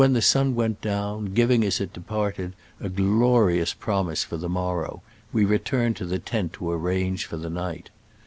[0.13, 5.03] the sun went down, giving, as it depart ed, a glorious promise for the morrow,
[5.31, 7.91] we returned to the tent to arrange for the night.